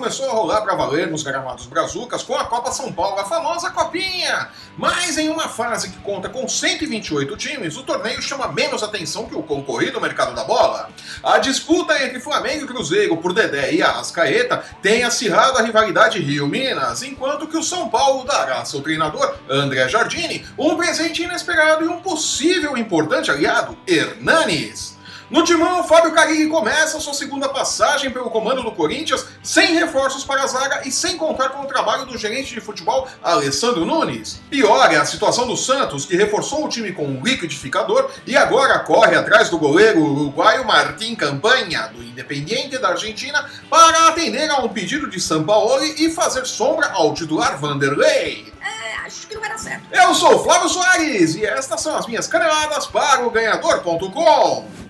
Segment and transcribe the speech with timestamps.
[0.00, 3.68] começou a rolar para valer nos gramados brazucas com a Copa São Paulo, a famosa
[3.68, 4.48] Copinha.
[4.78, 9.34] Mas em uma fase que conta com 128 times, o torneio chama menos atenção que
[9.34, 10.88] o concorrido mercado da bola.
[11.22, 17.02] A disputa entre Flamengo e Cruzeiro por Dedé e Arrascaeta tem acirrado a rivalidade Rio-Minas,
[17.02, 22.00] enquanto que o São Paulo dará seu treinador, André Jardini, um presente inesperado e um
[22.00, 24.98] possível importante aliado, Hernanes.
[25.30, 30.42] No timão, Fábio Carilli começa sua segunda passagem pelo comando do Corinthians, sem reforços para
[30.42, 34.40] a zaga e sem contar com o trabalho do gerente de futebol Alessandro Nunes.
[34.50, 38.80] Pior é a situação do Santos, que reforçou o time com um liquidificador e agora
[38.80, 44.68] corre atrás do goleiro uruguaio Martim Campanha, do Independiente da Argentina, para atender a um
[44.68, 48.52] pedido de Sampaoli e fazer sombra ao titular Vanderlei.
[48.60, 49.84] É, acho que não vai dar certo.
[49.92, 54.89] Eu sou Flávio Soares e estas são as minhas caneladas para o Ganhador.com.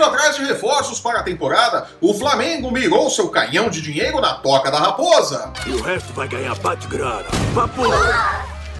[0.00, 4.34] correndo atrás de reforços para a temporada, o Flamengo mirou seu canhão de dinheiro na
[4.34, 5.52] toca da raposa.
[5.66, 7.28] E o resto vai ganhar bate-grana.
[7.54, 7.82] Papo!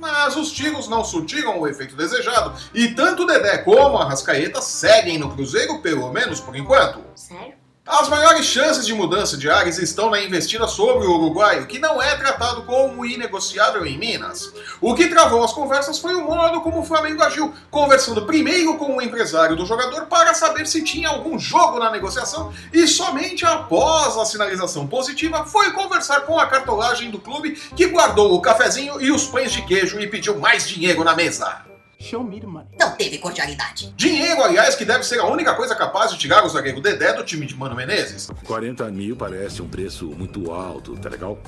[0.00, 5.18] Mas os tiros não surtiram o efeito desejado e tanto Dedé como a Rascaeta seguem
[5.18, 7.00] no Cruzeiro, pelo menos por enquanto.
[7.14, 7.59] Sério?
[7.90, 12.00] As maiores chances de mudança de ares estão na investida sobre o uruguaio, que não
[12.00, 14.52] é tratado como inegociável em Minas.
[14.80, 18.96] O que travou as conversas foi o modo como o Flamengo agiu, conversando primeiro com
[18.96, 24.16] o empresário do jogador para saber se tinha algum jogo na negociação e somente após
[24.16, 29.10] a sinalização positiva foi conversar com a cartolagem do clube que guardou o cafezinho e
[29.10, 31.69] os pães de queijo e pediu mais dinheiro na mesa.
[32.00, 32.66] Show me the money.
[32.78, 33.92] Não teve cordialidade.
[33.94, 37.22] Dinheiro, aliás, que deve ser a única coisa capaz de tirar o zagueiro Dedé do
[37.22, 38.30] time de Mano Menezes.
[38.46, 41.38] 40 mil parece um preço muito alto, tá legal?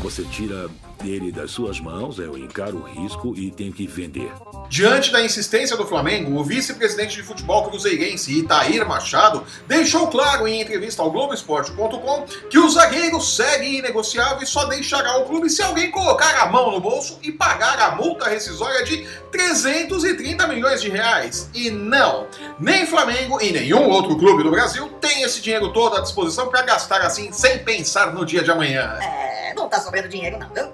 [0.00, 0.68] Você tira
[1.04, 4.32] ele das suas mãos, eu encaro o risco e tenho que vender.
[4.68, 10.60] Diante da insistência do Flamengo, o vice-presidente de futebol cruzeirense Itair Machado deixou claro em
[10.60, 15.90] entrevista ao Globoesporte.com que o zagueiro segue inegociável e só deixará o clube se alguém
[15.90, 21.48] colocar a mão no bolso e pagar a multa rescisória de 330 milhões de reais.
[21.54, 22.26] E não,
[22.58, 26.62] nem Flamengo e nenhum outro clube do Brasil tem esse dinheiro todo à disposição para
[26.62, 28.98] gastar assim sem pensar no dia de amanhã.
[29.00, 29.37] É,
[29.68, 30.72] não tá sobrando dinheiro não, viu?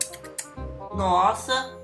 [0.94, 1.74] Nossa,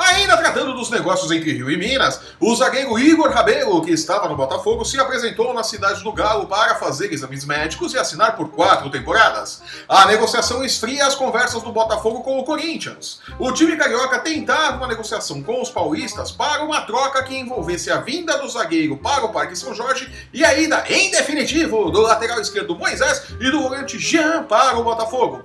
[0.00, 4.36] Ainda tratando dos negócios entre Rio e Minas, o zagueiro Igor Rabelo, que estava no
[4.36, 8.88] Botafogo, se apresentou na cidade do Galo para fazer exames médicos e assinar por quatro
[8.88, 9.62] temporadas.
[9.86, 13.20] A negociação esfria as conversas do Botafogo com o Corinthians.
[13.38, 18.00] O time carioca tentava uma negociação com os paulistas para uma troca que envolvesse a
[18.00, 22.40] vinda do zagueiro para o Parque São Jorge e a ida, em definitivo, do lateral
[22.40, 25.42] esquerdo Moisés e do volante Jean para o Botafogo.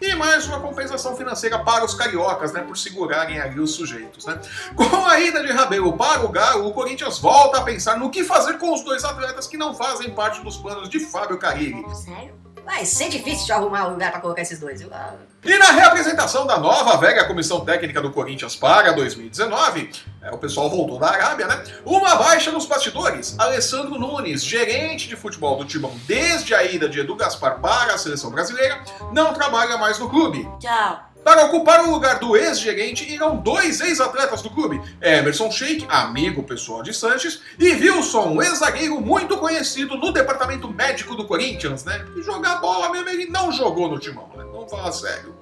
[0.00, 2.60] E mais uma compensação financeira para os cariocas, né?
[2.62, 4.38] Por segurarem ali os sujeitos, né?
[4.74, 8.22] Com a ida de Rabelo para o Galo, o Corinthians volta a pensar no que
[8.22, 11.82] fazer com os dois atletas que não fazem parte dos planos de Fábio Carilli.
[11.94, 12.45] Sério?
[12.66, 14.82] Vai ser difícil de arrumar um lugar pra colocar esses dois?
[14.90, 19.88] Ah, E na reapresentação da nova velha comissão técnica do Corinthians para 2019,
[20.20, 21.62] é, o pessoal voltou da Arábia, né?
[21.84, 23.36] Uma baixa nos bastidores.
[23.38, 27.98] Alessandro Nunes, gerente de futebol do Timão desde a ida de Edu Gaspar para a
[27.98, 30.42] seleção brasileira, não trabalha mais no clube.
[30.60, 31.15] tchau.
[31.26, 36.84] Para ocupar o lugar do ex-gerente irão dois ex-atletas do clube: Emerson Sheik, amigo pessoal
[36.84, 42.06] de Sanches, e Wilson, ex-zagueiro muito conhecido no departamento médico do Corinthians, né?
[42.16, 44.30] E jogar bola mesmo ele não jogou no timão,
[44.68, 45.34] falar sério.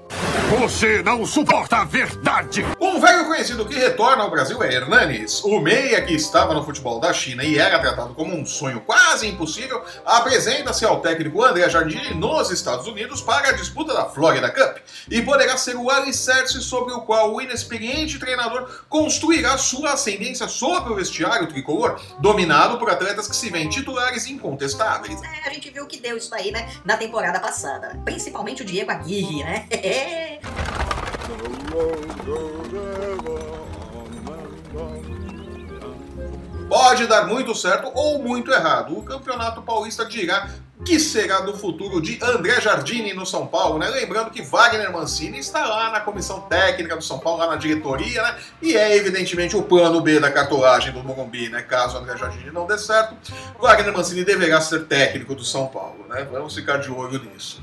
[0.58, 2.64] Você não suporta a verdade!
[2.80, 5.42] Um velho conhecido que retorna ao Brasil é Hernanes.
[5.42, 9.26] O meia que estava no futebol da China e era tratado como um sonho quase
[9.26, 14.78] impossível, apresenta-se ao técnico André Jardine nos Estados Unidos para a disputa da Florida Cup
[15.10, 20.92] e poderá ser o alicerce sobre o qual o inexperiente treinador construirá sua ascendência sobre
[20.92, 25.20] o vestiário tricolor, dominado por atletas que se veem titulares incontestáveis.
[25.22, 26.70] É, a gente viu que deu isso aí, né?
[26.84, 27.98] Na temporada passada.
[28.04, 29.66] Principalmente o Diego Aguirre, né?
[36.68, 38.98] Pode dar muito certo ou muito errado.
[38.98, 40.48] O Campeonato Paulista dirá
[40.84, 43.88] que será do futuro de André Jardine no São Paulo, né?
[43.88, 48.22] Lembrando que Wagner Mancini está lá na comissão técnica do São Paulo, lá na diretoria,
[48.22, 48.36] né?
[48.60, 51.62] E é evidentemente o plano B da cartolagem do Morumbi, né?
[51.62, 53.16] Caso André Jardine não dê certo,
[53.60, 56.26] Wagner Mancini deverá ser técnico do São Paulo, né?
[56.30, 57.62] Vamos ficar de olho nisso.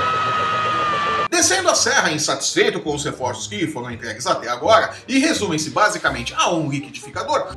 [1.41, 6.35] Descendo a serra, insatisfeito com os reforços que foram entregues até agora, e resumem-se basicamente
[6.37, 7.47] a um liquidificador,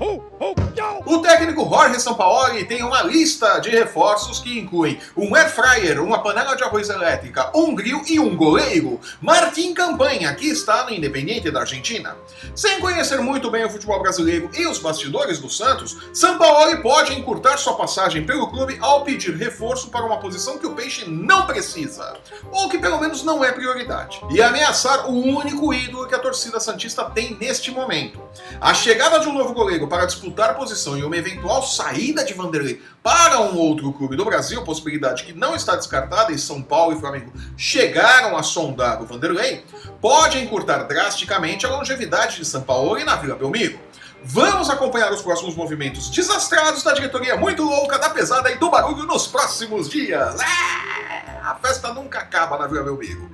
[1.04, 6.22] o técnico Jorge Sampaoli tem uma lista de reforços que incluem um air fryer, uma
[6.22, 11.50] panela de arroz elétrica, um grill e um goleiro, Martim Campanha, que está no Independiente
[11.50, 12.16] da Argentina.
[12.54, 17.58] Sem conhecer muito bem o futebol brasileiro e os bastidores do Santos, Sampaoli pode encurtar
[17.58, 22.16] sua passagem pelo clube ao pedir reforço para uma posição que o Peixe não precisa,
[22.50, 23.73] ou que pelo menos não é prioridade,
[24.30, 28.20] e ameaçar o único ídolo que a torcida Santista tem neste momento.
[28.60, 32.34] A chegada de um novo goleiro para disputar a posição e uma eventual saída de
[32.34, 36.96] Vanderlei para um outro clube do Brasil, possibilidade que não está descartada e São Paulo
[36.96, 39.64] e Flamengo chegaram a sondar o Vanderlei,
[40.00, 43.78] pode encurtar drasticamente a longevidade de São Paulo e na Vila Belmiro.
[44.26, 49.04] Vamos acompanhar os próximos movimentos desastrados da diretoria muito louca da pesada e do barulho
[49.04, 50.40] nos próximos dias.
[50.40, 53.28] É, a festa nunca acaba na Vila Belmiro.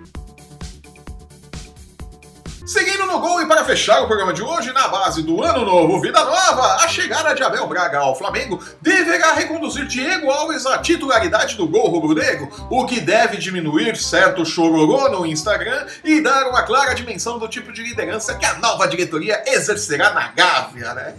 [2.71, 6.01] Seguindo no gol e para fechar o programa de hoje, na base do Ano Novo
[6.01, 11.57] Vida Nova, a chegada de Abel Braga ao Flamengo deverá reconduzir Diego Alves à titularidade
[11.57, 16.95] do gol rubro-negro, o que deve diminuir certo chororô no Instagram e dar uma clara
[16.95, 21.15] dimensão do tipo de liderança que a nova diretoria exercerá na Gávea, né?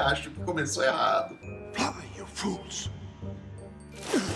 [0.00, 1.36] Acho que começou errado.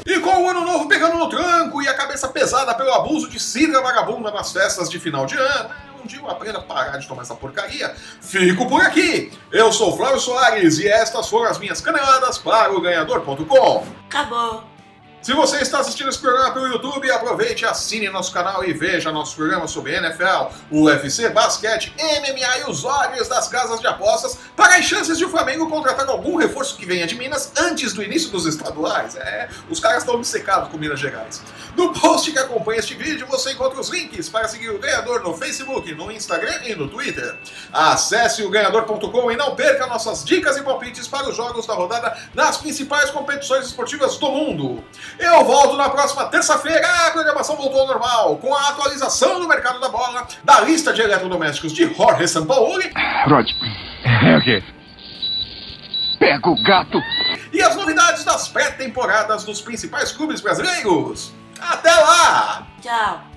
[0.05, 3.41] E com o ano novo pegando no tranco e a cabeça pesada pelo abuso de
[3.41, 5.71] cidra vagabunda nas festas de final de ano,
[6.03, 9.33] um dia eu aprendo a parar de tomar essa porcaria, fico por aqui.
[9.51, 13.87] Eu sou Flávio Soares e estas foram as minhas caneladas para o ganhador.com.
[14.07, 14.72] Acabou.
[15.23, 19.37] Se você está assistindo esse programa pelo YouTube, aproveite, assine nosso canal e veja nossos
[19.37, 24.85] programas sobre NFL, UFC, basquete, MMA e os odds das casas de apostas para as
[24.85, 28.47] chances de o Flamengo contratar algum reforço que venha de Minas antes do início dos
[28.47, 29.15] estaduais.
[29.15, 31.41] É, os caras estão obcecados com Minas Gerais.
[31.77, 35.37] No post que acompanha este vídeo, você encontra os links para seguir o ganhador no
[35.37, 37.39] Facebook, no Instagram e no Twitter.
[37.73, 42.19] Acesse o ganhador.com e não perca nossas dicas e palpites para os jogos da rodada
[42.35, 44.85] nas principais competições esportivas do mundo.
[45.19, 46.87] Eu volto na próxima terça-feira.
[47.07, 51.01] A programação voltou ao normal, com a atualização do mercado da bola, da lista de
[51.03, 52.93] eletrodomésticos de Jorge Sampaoli.
[53.27, 53.49] Rod,
[54.05, 54.63] é o quê?
[56.19, 57.01] Pega o gato!
[57.53, 61.33] E as novidades das pré-temporadas dos principais clubes brasileiros.
[61.61, 62.67] Até lá!
[62.81, 63.32] Tchau.